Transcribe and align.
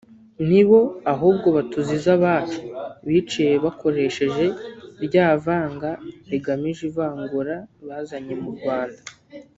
ni 0.49 0.61
bo 0.67 0.79
ahubwo 1.13 1.47
batuziza 1.57 2.09
abacu 2.17 2.61
biyiciye 3.05 3.53
bakoresheje 3.65 4.45
rya 5.05 5.27
vanga 5.43 5.91
rigamije 6.29 6.81
ivangura 6.89 7.55
bazanye 7.87 8.35
mu 8.43 8.49
Rwanda 8.57 9.01